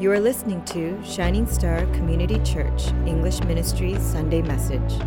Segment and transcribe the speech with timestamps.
[0.00, 4.98] You are listening to Shining Star Community Church English Ministry Sunday Message.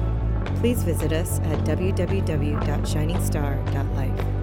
[0.60, 4.43] Please visit us at www.shiningstar.life.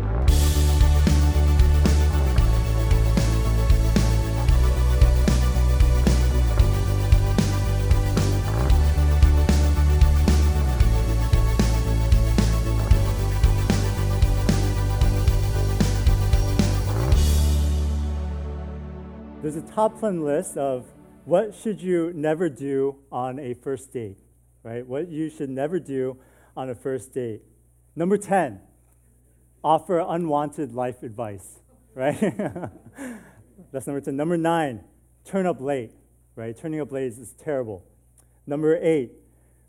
[19.88, 20.86] 10 list of
[21.24, 24.18] what should you never do on a first date,
[24.62, 24.86] right?
[24.86, 26.18] What you should never do
[26.56, 27.42] on a first date.
[27.96, 28.60] Number 10,
[29.64, 31.60] offer unwanted life advice,
[31.94, 32.18] right?
[33.72, 34.16] That's number 10.
[34.16, 34.84] Number 9,
[35.24, 35.92] turn up late,
[36.34, 36.56] right?
[36.56, 37.84] Turning up late is, is terrible.
[38.46, 39.12] Number 8,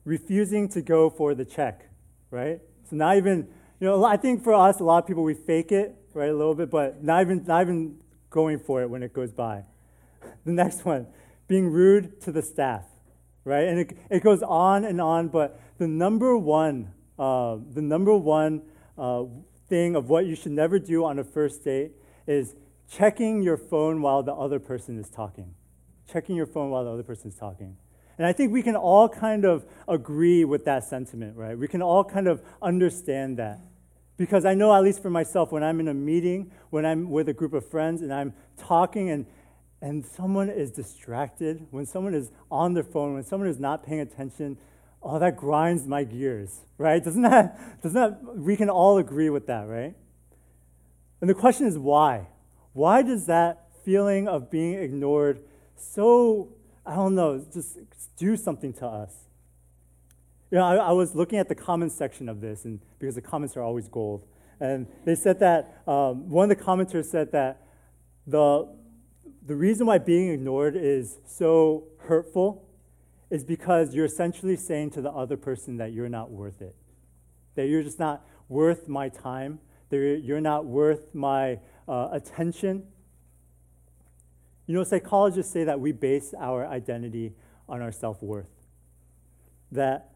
[0.03, 1.89] refusing to go for the check,
[2.31, 2.59] right?
[2.89, 3.47] So not even,
[3.80, 6.36] you know, I think for us, a lot of people, we fake it, right, a
[6.36, 9.64] little bit, but not even, not even going for it when it goes by.
[10.45, 11.07] The next one,
[11.47, 12.83] being rude to the staff,
[13.43, 13.67] right?
[13.67, 18.63] And it, it goes on and on, but the number one, uh, the number one
[18.97, 19.25] uh,
[19.67, 21.91] thing of what you should never do on a first date
[22.27, 22.55] is
[22.89, 25.53] checking your phone while the other person is talking.
[26.11, 27.77] Checking your phone while the other person is talking.
[28.17, 31.57] And I think we can all kind of agree with that sentiment, right?
[31.57, 33.59] We can all kind of understand that.
[34.17, 37.29] Because I know, at least for myself, when I'm in a meeting, when I'm with
[37.29, 39.25] a group of friends and I'm talking and,
[39.81, 43.99] and someone is distracted, when someone is on their phone, when someone is not paying
[43.99, 44.57] attention,
[45.01, 47.03] oh, that grinds my gears, right?
[47.03, 49.95] Doesn't that, doesn't that, we can all agree with that, right?
[51.19, 52.27] And the question is why?
[52.73, 55.41] Why does that feeling of being ignored
[55.75, 56.49] so,
[56.85, 57.79] I don't know, just
[58.17, 59.13] do something to us?
[60.52, 63.21] You know, I, I, was looking at the comments section of this, and because the
[63.21, 64.25] comments are always gold,
[64.59, 67.65] and they said that um, one of the commenters said that
[68.27, 68.67] the
[69.45, 72.67] the reason why being ignored is so hurtful
[73.29, 76.75] is because you're essentially saying to the other person that you're not worth it,
[77.55, 79.59] that you're just not worth my time,
[79.89, 82.83] that you're not worth my uh, attention.
[84.67, 87.33] You know, psychologists say that we base our identity
[87.67, 88.49] on our self worth.
[89.71, 90.11] That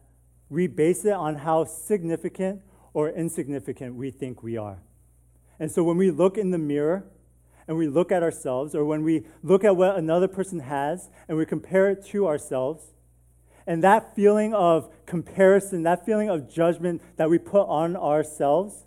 [0.48, 2.62] we base it on how significant
[2.92, 4.78] or insignificant we think we are.
[5.58, 7.04] And so when we look in the mirror
[7.68, 11.36] and we look at ourselves, or when we look at what another person has and
[11.36, 12.94] we compare it to ourselves,
[13.66, 18.84] and that feeling of comparison, that feeling of judgment that we put on ourselves,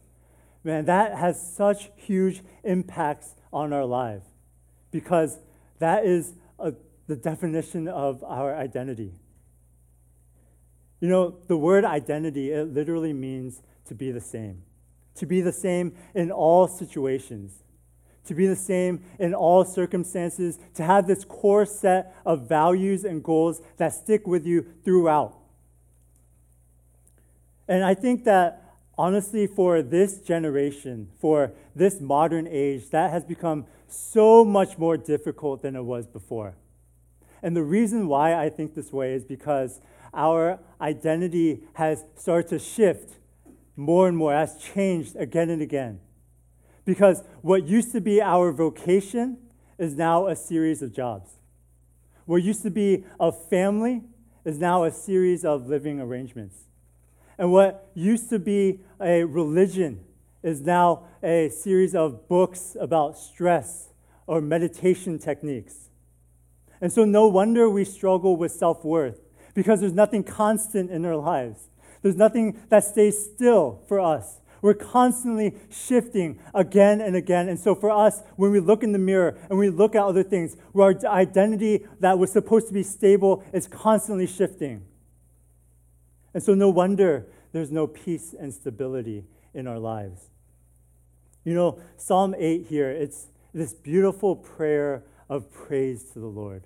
[0.64, 4.24] man, that has such huge impacts on our life
[4.92, 5.40] because
[5.80, 6.74] that is a,
[7.08, 9.14] the definition of our identity.
[11.02, 14.64] You know, the word identity, it literally means to be the same.
[15.16, 17.64] To be the same in all situations.
[18.30, 20.60] To be the same in all circumstances.
[20.76, 25.36] To have this core set of values and goals that stick with you throughout.
[27.68, 28.64] And I think that
[29.00, 35.64] honestly, for this generation, for this modern age, that has become so much more difficult
[35.64, 36.54] than it was before.
[37.42, 39.82] And the reason why I think this way is because
[40.14, 43.16] our identity has started to shift
[43.76, 46.00] more and more, has changed again and again.
[46.90, 49.38] Because what used to be our vocation
[49.78, 51.34] is now a series of jobs.
[52.26, 54.02] What used to be a family
[54.44, 56.62] is now a series of living arrangements.
[57.38, 60.04] And what used to be a religion
[60.42, 63.90] is now a series of books about stress
[64.26, 65.90] or meditation techniques.
[66.82, 69.20] And so, no wonder we struggle with self worth
[69.54, 71.70] because there's nothing constant in our lives.
[72.02, 74.40] There's nothing that stays still for us.
[74.62, 77.48] We're constantly shifting again and again.
[77.50, 80.24] And so, for us, when we look in the mirror and we look at other
[80.24, 84.86] things, our identity that was supposed to be stable is constantly shifting.
[86.34, 90.30] And so, no wonder there's no peace and stability in our lives.
[91.44, 96.64] You know, Psalm 8 here, it's this beautiful prayer of praise to the Lord.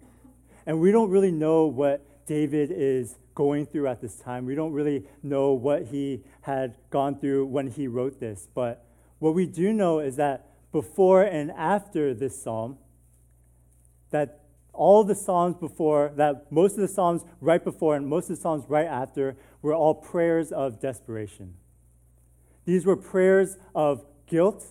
[0.66, 4.46] And we don't really know what David is going through at this time.
[4.46, 8.48] We don't really know what he had gone through when he wrote this.
[8.54, 8.86] But
[9.20, 12.78] what we do know is that before and after this psalm,
[14.12, 14.42] that
[14.74, 18.42] all the psalms before, that most of the psalms right before and most of the
[18.42, 21.54] psalms right after were all prayers of desperation.
[22.66, 24.66] These were prayers of guilt,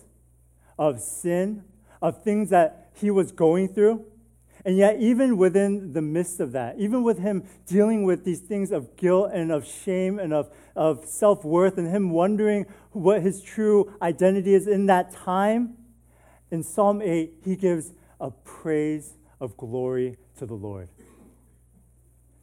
[0.77, 1.63] of sin,
[2.01, 4.05] of things that he was going through.
[4.65, 8.71] And yet, even within the midst of that, even with him dealing with these things
[8.71, 13.41] of guilt and of shame and of, of self worth, and him wondering what his
[13.41, 15.75] true identity is in that time,
[16.49, 20.87] in Psalm 8, he gives a praise of glory to the Lord.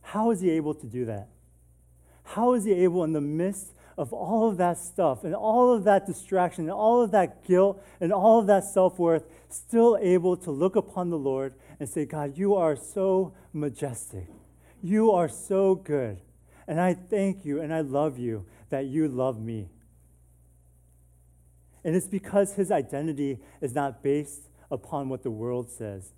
[0.03, 1.29] How is he able to do that?
[2.25, 5.85] How is he able, in the midst of all of that stuff and all of
[5.85, 10.39] that distraction and all of that guilt and all of that self worth, still able
[10.39, 14.27] to look upon the Lord and say, God, you are so majestic.
[14.83, 16.19] You are so good.
[16.67, 19.69] And I thank you and I love you that you love me.
[21.85, 26.15] And it's because his identity is not based upon what the world says,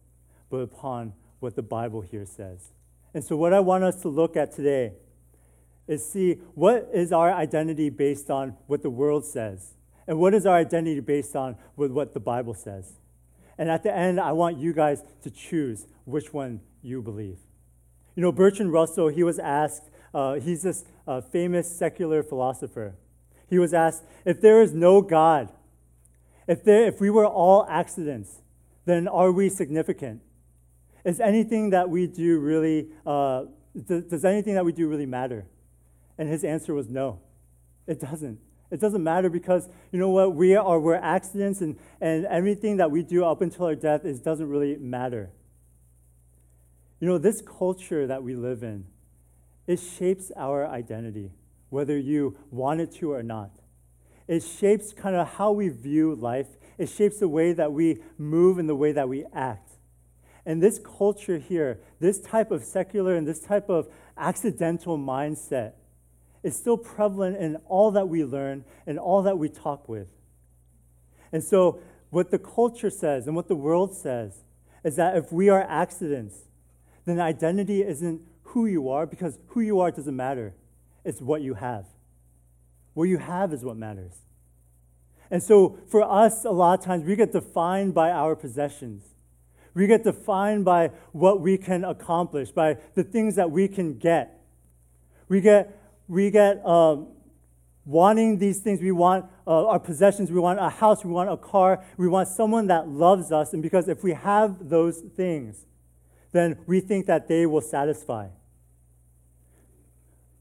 [0.51, 2.71] but upon what the Bible here says.
[3.13, 4.93] And so, what I want us to look at today
[5.93, 9.75] is see what is our identity based on what the world says,
[10.07, 12.95] and what is our identity based on with what the Bible says.
[13.59, 17.39] And at the end, I want you guys to choose which one you believe.
[18.17, 22.97] You know, Bertrand Russell, he was asked, uh, he's this uh, famous secular philosopher.
[23.49, 25.53] He was asked, if there is no God,
[26.47, 28.43] if, there, if we were all accidents,
[28.85, 30.23] then are we significant?
[31.05, 33.45] Is anything that we do really, uh,
[33.89, 35.47] th- does anything that we do really matter?
[36.23, 37.19] And his answer was no,
[37.89, 38.39] it doesn't.
[38.71, 40.37] It doesn't matter because you know what?
[40.37, 44.21] We are we're accidents and, and everything that we do up until our death is
[44.21, 45.33] doesn't really matter.
[47.01, 48.85] You know, this culture that we live in,
[49.67, 51.33] it shapes our identity,
[51.71, 53.51] whether you want it to or not.
[54.29, 56.47] It shapes kind of how we view life.
[56.79, 59.71] It shapes the way that we move and the way that we act.
[60.47, 65.73] And this culture here, this type of secular and this type of accidental mindset,
[66.43, 70.09] is still prevalent in all that we learn and all that we talk with.
[71.31, 71.81] And so,
[72.11, 74.43] what the culture says and what the world says
[74.85, 76.41] is that if we are accidents,
[77.07, 80.55] then identity isn't who you are because who you are doesn't matter.
[81.05, 81.87] It's what you have.
[82.95, 84.13] What you have is what matters.
[85.31, 89.15] And so, for us, a lot of times we get defined by our possessions.
[89.75, 94.39] We get defined by what we can accomplish, by the things that we can get.
[95.29, 95.82] We get
[96.13, 97.09] we get um,
[97.87, 98.83] wanting these things.
[98.83, 100.31] We want uh, our possessions.
[100.31, 101.07] We want a house.
[101.07, 101.83] We want a car.
[101.97, 103.55] We want someone that loves us.
[103.55, 105.65] And because if we have those things,
[106.33, 108.29] then we think that they will satisfy.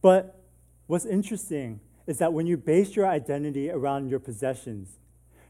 [0.02, 0.44] But
[0.88, 5.00] what's interesting is that when you base your identity around your possessions,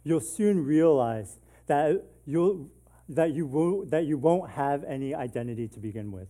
[0.03, 2.69] you'll soon realize that, you'll,
[3.09, 6.27] that, you, will, that you won't have any identity to begin with.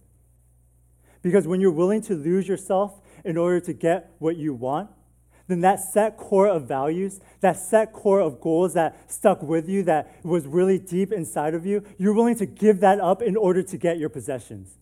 [1.21, 4.89] Because when you're willing to lose yourself in order to get what you want,
[5.47, 9.83] then that set core of values, that set core of goals that stuck with you,
[9.83, 13.62] that was really deep inside of you, you're willing to give that up in order
[13.62, 14.77] to get your possessions.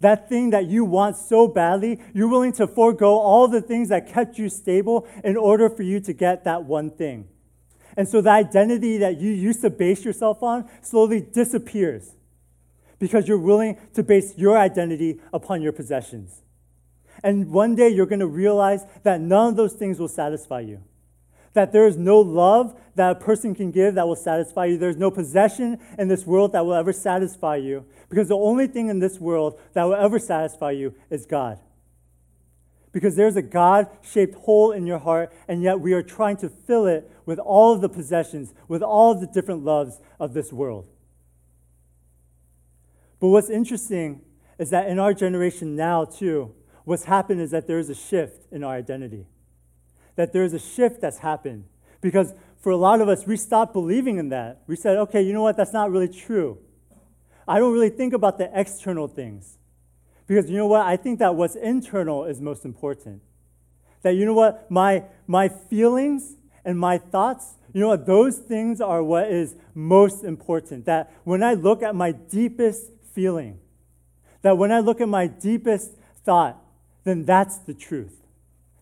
[0.00, 4.08] That thing that you want so badly, you're willing to forego all the things that
[4.08, 7.26] kept you stable in order for you to get that one thing.
[7.96, 12.14] And so the identity that you used to base yourself on slowly disappears
[12.98, 16.42] because you're willing to base your identity upon your possessions.
[17.22, 20.82] And one day you're going to realize that none of those things will satisfy you.
[21.54, 24.78] That there is no love that a person can give that will satisfy you.
[24.78, 27.84] There's no possession in this world that will ever satisfy you.
[28.08, 31.58] Because the only thing in this world that will ever satisfy you is God.
[32.92, 36.48] Because there's a God shaped hole in your heart, and yet we are trying to
[36.48, 40.52] fill it with all of the possessions, with all of the different loves of this
[40.52, 40.86] world.
[43.20, 44.22] But what's interesting
[44.58, 48.64] is that in our generation now, too, what's happened is that there's a shift in
[48.64, 49.26] our identity.
[50.16, 51.64] That there's a shift that's happened.
[52.00, 54.62] Because for a lot of us, we stopped believing in that.
[54.66, 55.56] We said, okay, you know what?
[55.56, 56.58] That's not really true.
[57.46, 59.58] I don't really think about the external things.
[60.26, 60.84] Because you know what?
[60.84, 63.22] I think that what's internal is most important.
[64.02, 64.70] That you know what?
[64.70, 68.06] My, my feelings and my thoughts, you know what?
[68.06, 70.84] Those things are what is most important.
[70.84, 73.58] That when I look at my deepest feeling.
[74.42, 75.90] That when I look at my deepest
[76.24, 76.56] thought,
[77.02, 78.22] then that's the truth.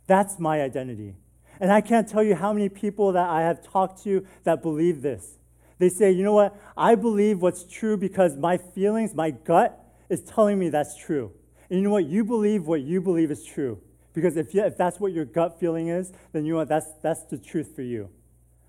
[0.07, 1.15] That's my identity.
[1.59, 5.01] And I can't tell you how many people that I have talked to that believe
[5.01, 5.39] this.
[5.79, 6.55] They say, you know what?
[6.77, 11.33] I believe what's true because my feelings, my gut is telling me that's true.
[11.71, 12.05] And you know what?
[12.05, 13.81] You believe what you believe is true.
[14.13, 16.69] Because if, you, if that's what your gut feeling is, then you know what?
[16.69, 18.11] That's, that's the truth for you.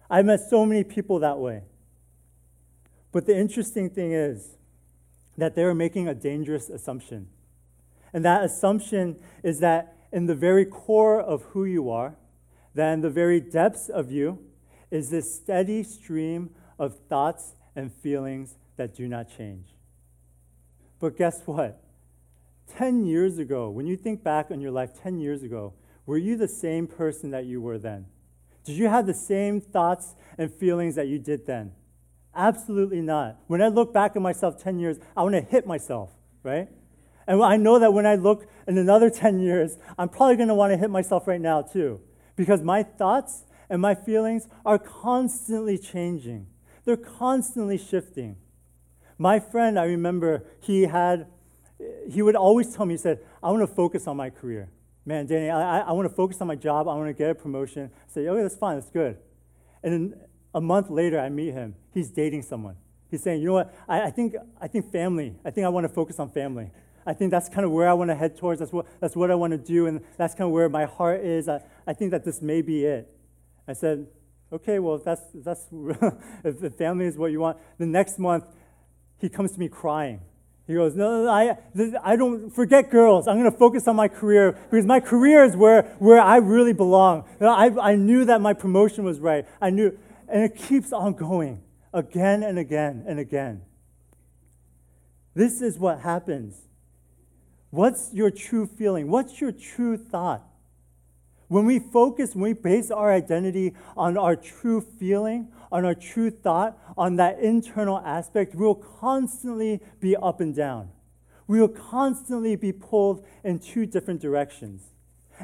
[0.10, 1.64] I've met so many people that way.
[3.12, 4.58] But the interesting thing is,
[5.38, 7.28] that they are making a dangerous assumption.
[8.14, 12.16] And that assumption is that in the very core of who you are,
[12.74, 14.40] that in the very depths of you,
[14.90, 19.68] is this steady stream of thoughts and feelings that do not change.
[21.00, 21.84] But guess what?
[22.76, 25.74] 10 years ago, when you think back on your life 10 years ago,
[26.06, 28.06] were you the same person that you were then?
[28.64, 31.72] Did you have the same thoughts and feelings that you did then?
[32.38, 33.38] Absolutely not.
[33.48, 36.12] When I look back at myself 10 years, I want to hit myself
[36.48, 36.70] right?
[37.28, 40.56] And I know that when I look in another 10 years, I'm probably going to
[40.56, 42.00] want to hit myself right now too,
[42.36, 46.48] because my thoughts and my feelings are constantly changing.
[46.86, 48.38] They're constantly shifting.
[49.18, 51.28] My friend, I remember, he had,
[52.10, 54.70] he would always tell me, he said, I want to focus on my career.
[55.06, 56.88] Man, Danny, I, I want to focus on my job.
[56.88, 57.92] I want to get a promotion.
[57.94, 59.18] I say, okay, that's fine, that's good.
[59.84, 60.16] And
[60.58, 61.76] a month later, I meet him.
[61.94, 62.78] He's dating someone.
[63.12, 65.36] He's saying, you know what, I, I think, I think family.
[65.46, 66.72] I think I want to focus on family.
[67.06, 68.60] I think that's kind of where I want to head towards.
[68.60, 71.24] That's what, that's what I want to do, and that's kind of where my heart
[71.24, 71.48] is.
[71.48, 73.08] I, I think that this may be it.
[73.68, 74.08] I said,
[74.52, 75.68] okay, well, if that's, that's
[76.44, 77.60] if the family is what you want.
[77.78, 78.46] The next month,
[79.20, 80.22] he comes to me crying.
[80.66, 81.56] He goes, no, no, I,
[82.04, 83.26] I don't, forget girls.
[83.26, 86.74] I'm going to focus on my career because my career is where, where I really
[86.74, 87.24] belong.
[87.40, 89.46] I, I knew that my promotion was right.
[89.62, 91.62] I knew, and it keeps on going
[91.94, 93.62] again and again and again.
[95.34, 96.68] This is what happens
[97.70, 99.10] What's your true feeling?
[99.10, 100.44] What's your true thought?
[101.48, 106.30] When we focus, when we base our identity on our true feeling, on our true
[106.30, 110.90] thought, on that internal aspect, we will constantly be up and down.
[111.48, 114.84] We will constantly be pulled in two different directions.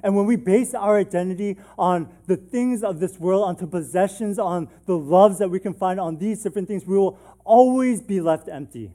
[0.01, 4.69] And when we base our identity on the things of this world, onto possessions, on
[4.85, 8.49] the loves that we can find on these different things, we will always be left
[8.49, 8.91] empty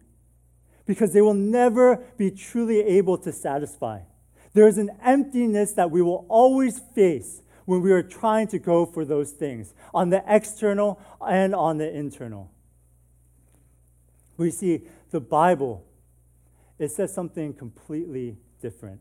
[0.87, 4.01] because they will never be truly able to satisfy.
[4.55, 8.87] There is an emptiness that we will always face when we are trying to go
[8.87, 12.51] for those things on the external and on the internal.
[14.39, 15.85] We see the Bible,
[16.79, 19.01] it says something completely different.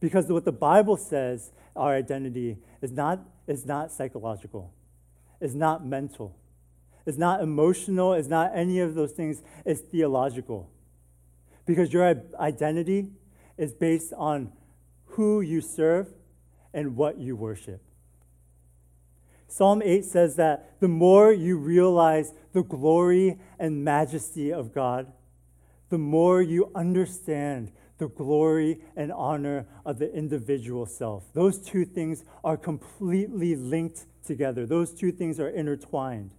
[0.00, 4.72] Because what the Bible says, our identity, is not, is not psychological,
[5.40, 6.36] is not mental
[7.06, 10.68] it's not emotional, it's not any of those things, it's theological.
[11.64, 13.06] Because your identity
[13.56, 14.52] is based on
[15.04, 16.08] who you serve
[16.74, 17.80] and what you worship.
[19.46, 25.12] Psalm 8 says that the more you realize the glory and majesty of God,
[25.88, 31.24] the more you understand the glory and honor of the individual self.
[31.32, 36.30] Those two things are completely linked together, those two things are intertwined.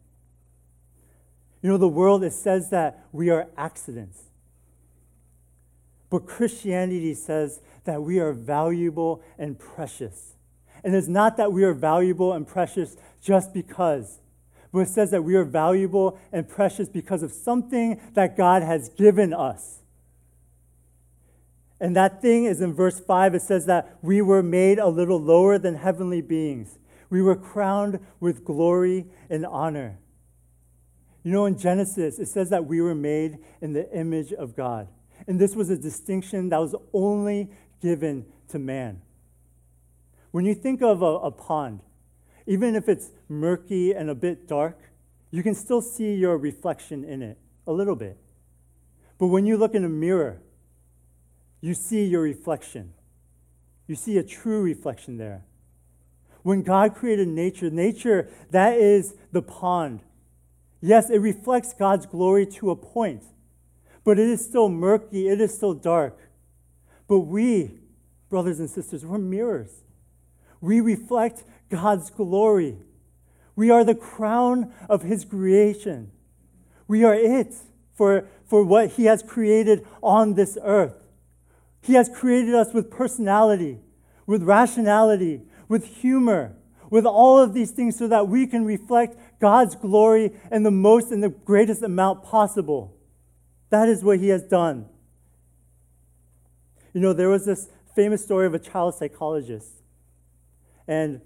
[1.62, 4.24] You know, the world, it says that we are accidents.
[6.10, 10.34] But Christianity says that we are valuable and precious.
[10.84, 14.20] And it's not that we are valuable and precious just because,
[14.72, 18.90] but it says that we are valuable and precious because of something that God has
[18.90, 19.80] given us.
[21.80, 23.36] And that thing is in verse 5.
[23.36, 26.80] It says that we were made a little lower than heavenly beings.
[27.10, 30.00] We were crowned with glory and honor.
[31.24, 34.88] You know, in Genesis, it says that we were made in the image of God.
[35.28, 37.50] And this was a distinction that was only
[37.82, 39.02] given to man.
[40.32, 41.82] When you think of a, a, pond,
[42.46, 44.78] even if it's murky and a bit dark,
[45.32, 48.18] you can still see your reflection in it a little bit.
[49.18, 50.42] But when you look in a mirror,
[51.62, 52.94] you see your reflection.
[53.88, 55.44] You see a true reflection there.
[56.44, 60.02] When God created nature, nature, that is the pond
[60.82, 63.24] Yes, it reflects God's glory to a point,
[64.04, 66.18] but it is still murky, it is still dark.
[67.08, 67.80] But we,
[68.30, 69.84] brothers and sisters, we're mirrors.
[70.62, 72.78] We reflect God's glory.
[73.56, 76.12] We are the crown of His creation.
[76.88, 77.56] We are it
[77.96, 80.97] for, for what He has created on this earth.
[81.88, 83.80] He has created us with personality,
[84.26, 86.54] with rationality, with humor,
[86.90, 91.14] with all of these things so that we can reflect God's glory in the most
[91.14, 92.94] and the greatest amount possible.
[93.70, 94.88] That is what he has done.
[96.94, 99.72] You know, there was this famous story of a child psychologist,
[100.90, 101.22] and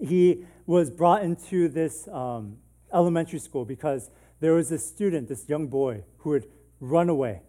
[0.00, 2.56] he was brought into this um,
[2.90, 4.08] elementary school because
[4.40, 6.46] there was this student, this young boy, who had
[6.80, 7.42] run away.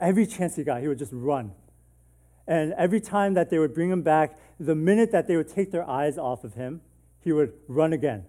[0.00, 1.52] Every chance he got, he would just run.
[2.46, 5.70] And every time that they would bring him back, the minute that they would take
[5.70, 6.80] their eyes off of him,
[7.20, 8.24] he would run again.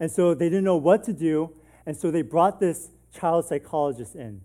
[0.00, 1.52] And so they didn't know what to do,
[1.86, 4.40] and so they brought this child psychologist in.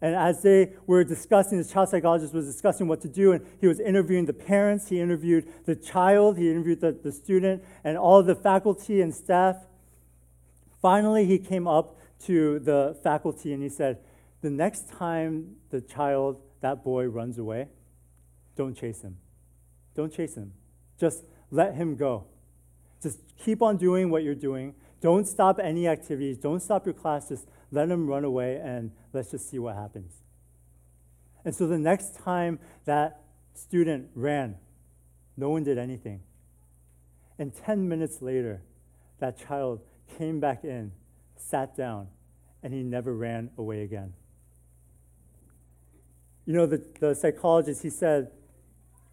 [0.00, 3.66] And as they were discussing, this child psychologist was discussing what to do, and he
[3.66, 8.22] was interviewing the parents, he interviewed the child, he interviewed the, the student, and all
[8.22, 9.56] the faculty and staff.
[10.80, 13.98] Finally, he came up to the faculty and he said,
[14.44, 17.68] The next time the child, that boy, runs away,
[18.56, 19.16] don't chase him.
[19.94, 20.52] Don't chase him.
[21.00, 22.26] Just let him go.
[23.02, 24.74] Just keep on doing what you're doing.
[25.00, 26.36] Don't stop any activities.
[26.36, 27.30] Don't stop your class.
[27.30, 30.12] Just let him run away and let's just see what happens.
[31.46, 33.22] And so the next time that
[33.54, 34.56] student ran,
[35.38, 36.20] no one did anything.
[37.38, 38.60] And 10 minutes later,
[39.20, 39.80] that child
[40.18, 40.92] came back in,
[41.34, 42.08] sat down,
[42.62, 44.12] and he never ran away again.
[46.46, 48.30] You know, the, the psychologist, he said,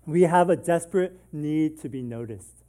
[0.05, 2.63] we have a desperate need to be noticed.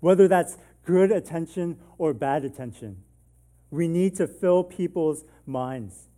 [0.00, 3.02] Whether that's good attention or bad attention,
[3.70, 6.08] we need to fill people's minds.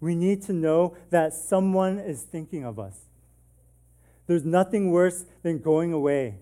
[0.00, 2.98] We need to know that someone is thinking of us.
[4.26, 6.38] There's nothing worse than going away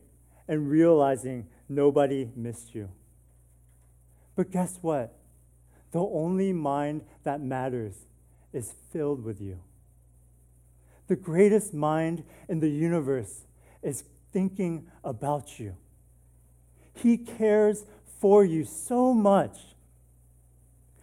[0.48, 2.90] and realizing nobody missed you.
[4.34, 5.14] But guess what?
[5.92, 7.94] The only mind that matters
[8.52, 9.60] is filled with you.
[11.10, 13.40] The greatest mind in the universe
[13.82, 15.74] is thinking about you.
[16.94, 17.84] He cares
[18.20, 19.58] for you so much.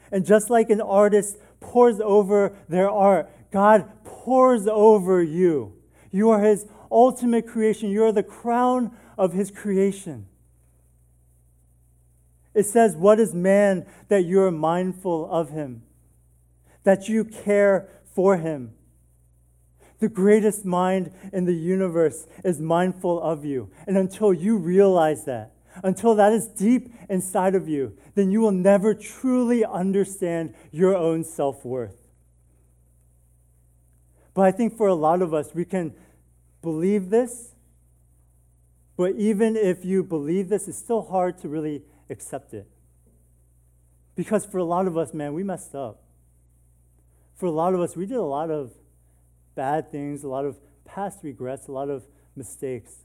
[0.09, 5.73] And just like an artist pours over their art, God pours over you.
[6.09, 10.27] You are His ultimate creation, you are the crown of His creation.
[12.53, 15.81] It says, What is man that you are mindful of him?
[16.85, 18.76] That you care for him.
[19.99, 23.71] The greatest mind in the universe is mindful of you.
[23.87, 28.51] And until you realize that, until that is deep inside of you, then you will
[28.51, 32.07] never truly understand your own self worth.
[34.33, 35.95] But I think for a lot of us, we can
[36.61, 37.55] believe this.
[38.95, 42.67] But even if you believe this, it's still hard to really accept it.
[44.15, 46.01] Because for a lot of us, man, we messed up.
[47.35, 48.71] For a lot of us, we did a lot of
[49.57, 52.99] bad things, a lot of past regrets, a lot of mistakes.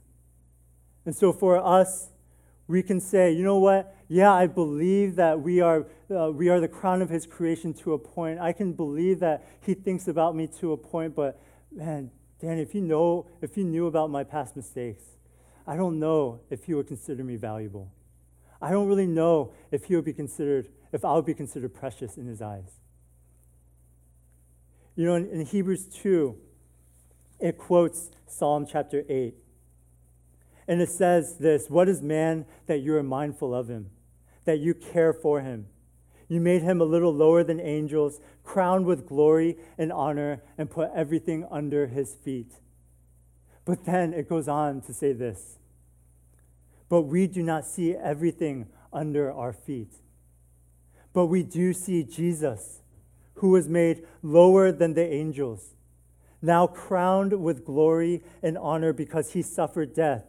[1.04, 2.10] And so for us,
[2.68, 3.96] we can say, you know what?
[4.08, 7.94] Yeah, I believe that we are, uh, we are the crown of his creation to
[7.94, 8.38] a point.
[8.38, 11.40] I can believe that he thinks about me to a point, but
[11.72, 12.10] man,
[12.40, 15.04] Dan, if you know, if you knew about my past mistakes,
[15.66, 17.90] I don't know if he would consider me valuable.
[18.60, 22.16] I don't really know if he would be considered, if I would be considered precious
[22.16, 22.81] in his eyes.
[24.94, 26.36] You know, in, in Hebrews 2,
[27.40, 29.34] it quotes Psalm chapter 8.
[30.68, 33.90] And it says this What is man that you are mindful of him,
[34.44, 35.66] that you care for him?
[36.28, 40.90] You made him a little lower than angels, crowned with glory and honor, and put
[40.94, 42.54] everything under his feet.
[43.64, 45.58] But then it goes on to say this
[46.92, 49.94] but we do not see everything under our feet.
[51.14, 52.81] But we do see Jesus,
[53.34, 55.74] who was made lower than the angels,
[56.40, 60.24] now crowned with glory and honor because he suffered death.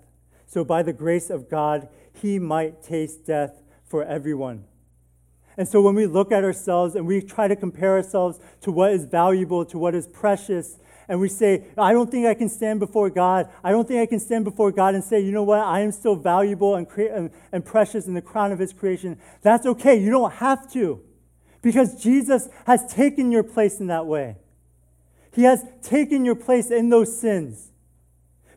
[0.46, 4.66] So, by the grace of God, he might taste death for everyone.
[5.58, 8.92] And so, when we look at ourselves and we try to compare ourselves to what
[8.92, 12.80] is valuable, to what is precious, and we say, I don't think I can stand
[12.80, 13.50] before God.
[13.64, 15.92] I don't think I can stand before God and say, you know what, I am
[15.92, 19.20] still valuable and, cre- and, and precious in the crown of His creation.
[19.42, 19.96] That's okay.
[19.96, 21.02] You don't have to
[21.64, 24.36] because Jesus has taken your place in that way.
[25.32, 27.72] He has taken your place in those sins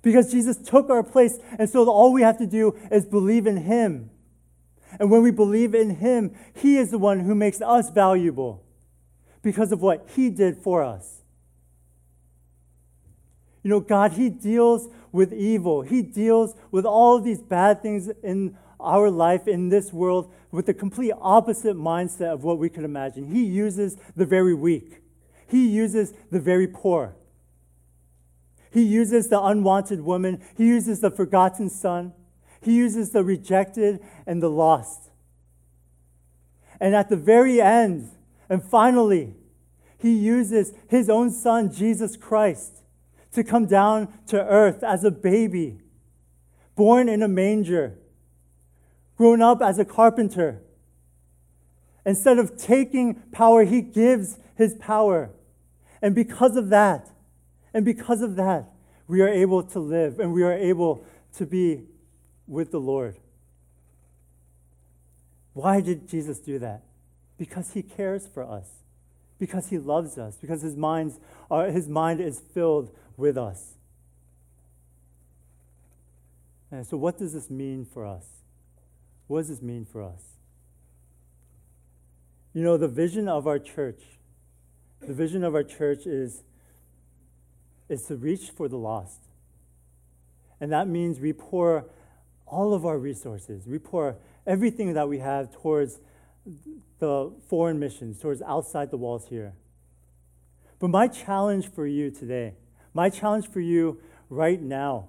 [0.02, 1.38] because Jesus took our place.
[1.58, 4.10] And so all we have to do is believe in Him.
[4.98, 8.62] And when we believe in Him, He is the one who makes us valuable
[9.40, 11.22] because of what He did for us.
[13.62, 15.82] You know, God, He deals with evil.
[15.82, 20.66] He deals with all of these bad things in our life, in this world, with
[20.66, 23.32] the complete opposite mindset of what we could imagine.
[23.32, 25.02] He uses the very weak,
[25.48, 27.16] He uses the very poor.
[28.76, 30.42] He uses the unwanted woman.
[30.54, 32.12] He uses the forgotten son.
[32.60, 35.10] He uses the rejected and the lost.
[36.78, 38.10] And at the very end,
[38.50, 39.34] and finally,
[39.96, 42.82] he uses his own son, Jesus Christ,
[43.32, 45.80] to come down to earth as a baby,
[46.74, 47.98] born in a manger,
[49.16, 50.62] grown up as a carpenter.
[52.05, 55.31] Instead of taking power, he gives his power.
[56.00, 57.11] And because of that,
[57.74, 58.70] and because of that,
[59.09, 61.05] we are able to live and we are able
[61.37, 61.83] to be
[62.46, 63.16] with the Lord.
[65.52, 66.83] Why did Jesus do that?
[67.38, 68.68] Because he cares for us,
[69.38, 71.18] because he loves us, because his, minds
[71.50, 73.74] are, his mind is filled with us.
[76.70, 78.26] And so, what does this mean for us?
[79.26, 80.22] What does this mean for us?
[82.52, 84.02] You know, the vision of our church,
[85.00, 86.42] the vision of our church is,
[87.88, 89.20] is to reach for the lost.
[90.60, 91.84] And that means we pour
[92.46, 95.98] all of our resources, we pour everything that we have towards
[96.98, 99.52] the foreign missions, towards outside the walls here.
[100.78, 102.54] But my challenge for you today,
[102.94, 105.08] my challenge for you right now,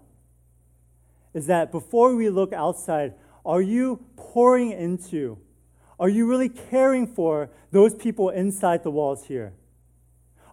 [1.33, 3.13] is that before we look outside,
[3.47, 5.39] are you pouring into,
[5.99, 9.53] are you really caring for those people inside the walls here?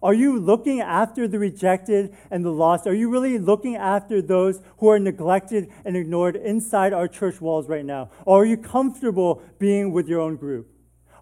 [0.01, 2.87] Are you looking after the rejected and the lost?
[2.87, 7.67] Are you really looking after those who are neglected and ignored inside our church walls
[7.67, 8.11] right now?
[8.25, 10.69] Or are you comfortable being with your own group?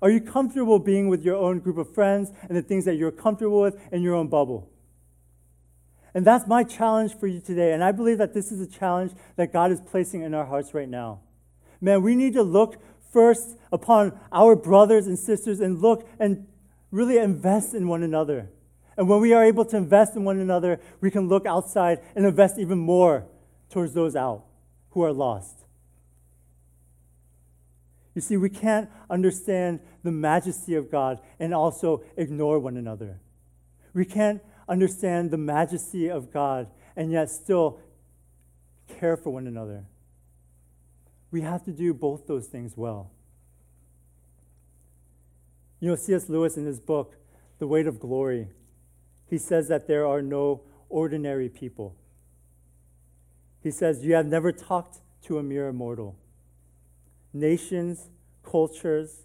[0.02, 3.12] Are you comfortable being with your own group of friends and the things that you're
[3.12, 4.70] comfortable with in your own bubble?
[6.14, 7.72] And that's my challenge for you today.
[7.74, 10.74] And I believe that this is a challenge that God is placing in our hearts
[10.74, 11.22] right now.
[11.84, 16.48] Man, we need to look first upon our brothers and sisters and look and
[16.92, 18.50] really invest in one another.
[18.96, 22.26] And when we are able to invest in one another, we can look outside and
[22.26, 23.26] invest even more
[23.70, 24.46] towards those out
[24.92, 25.66] who are lost.
[28.16, 33.20] You see, we can't understand the majesty of God and also ignore one another.
[33.94, 37.82] We can't understand the majesty of God and yet still
[38.88, 39.84] care for one another.
[41.34, 43.10] We have to do both those things well.
[45.80, 46.30] You know, C.S.
[46.30, 47.16] Lewis in his book,
[47.58, 48.50] The Weight of Glory,
[49.28, 51.96] he says that there are no ordinary people.
[53.64, 56.16] He says, You have never talked to a mere mortal.
[57.34, 58.12] Nations,
[58.44, 59.24] cultures,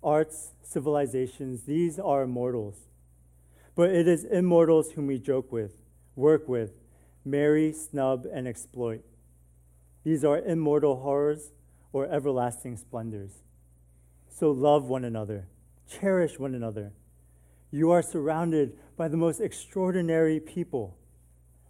[0.00, 2.86] arts, civilizations, these are immortals.
[3.74, 5.72] But it is immortals whom we joke with,
[6.14, 6.70] work with,
[7.24, 9.02] marry, snub, and exploit.
[10.08, 11.52] These are immortal horrors
[11.92, 13.42] or everlasting splendors.
[14.30, 15.48] So love one another,
[15.86, 16.92] cherish one another.
[17.70, 20.96] You are surrounded by the most extraordinary people,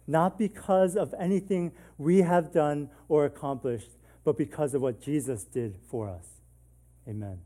[0.07, 5.77] not because of anything we have done or accomplished, but because of what Jesus did
[5.89, 6.25] for us.
[7.09, 7.41] Amen.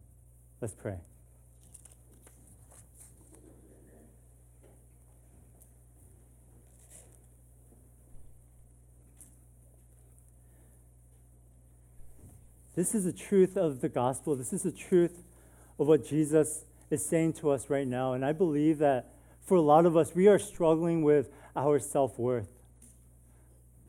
[0.61, 0.99] Let's pray.
[12.75, 14.35] This is the truth of the gospel.
[14.35, 15.23] This is the truth
[15.77, 18.13] of what Jesus is saying to us right now.
[18.13, 19.13] And I believe that
[19.45, 22.49] for a lot of us, we are struggling with our self worth.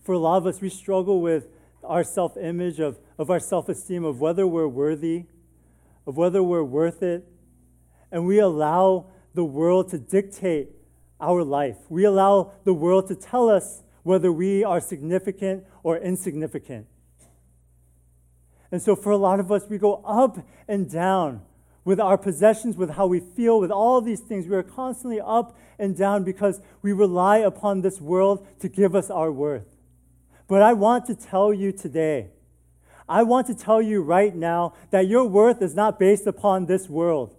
[0.03, 1.49] For a lot of us, we struggle with
[1.83, 5.25] our self image, of, of our self esteem, of whether we're worthy,
[6.07, 7.27] of whether we're worth it.
[8.13, 10.69] And we allow the world to dictate
[11.21, 11.77] our life.
[11.89, 16.87] We allow the world to tell us whether we are significant or insignificant.
[18.75, 21.43] And so, for a lot of us, we go up and down
[21.85, 24.49] with our possessions, with how we feel, with all these things.
[24.49, 29.11] We are constantly up and down because we rely upon this world to give us
[29.11, 29.77] our worth.
[30.49, 32.31] But I want to tell you today,
[33.09, 36.89] I want to tell you right now that your worth is not based upon this
[36.89, 37.37] world.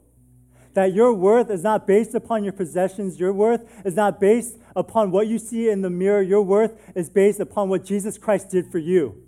[0.74, 3.20] That your worth is not based upon your possessions.
[3.20, 6.22] Your worth is not based upon what you see in the mirror.
[6.22, 9.25] Your worth is based upon what Jesus Christ did for you.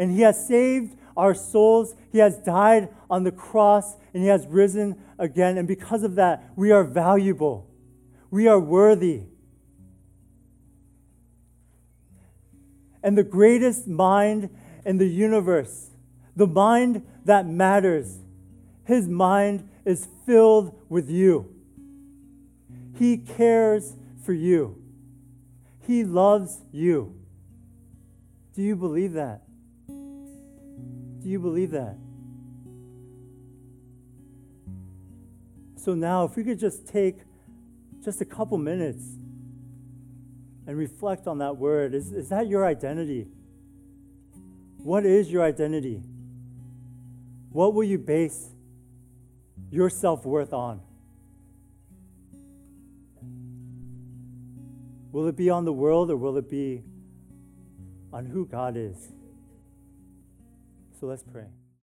[0.00, 1.94] And He has saved our souls.
[2.10, 5.58] He has died on the cross and He has risen again.
[5.58, 7.68] And because of that, we are valuable.
[8.30, 9.24] We are worthy.
[13.02, 14.48] And the greatest mind
[14.86, 15.90] in the universe,
[16.34, 18.20] the mind that matters,
[18.84, 21.54] His mind is filled with you.
[22.98, 24.82] He cares for you.
[25.86, 27.14] He loves you.
[28.54, 29.42] Do you believe that?
[31.22, 31.96] Do you believe that?
[35.76, 37.16] So now, if we could just take
[38.04, 39.02] just a couple minutes
[40.66, 43.26] and reflect on that word, is, is that your identity?
[44.78, 46.02] What is your identity?
[47.50, 48.50] What will you base
[49.70, 50.80] your self worth on?
[55.12, 56.82] Will it be on the world or will it be
[58.12, 59.12] on who God is?
[61.00, 61.46] So let's pray.